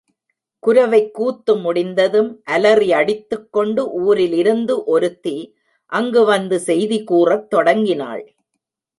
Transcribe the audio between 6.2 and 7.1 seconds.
வந்து செய்தி